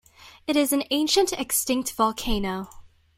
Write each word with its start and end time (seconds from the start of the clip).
It 0.47 0.55
is 0.55 0.73
an 0.73 0.83
ancient, 0.89 1.31
extinct 1.31 1.91
volcano. 1.93 2.71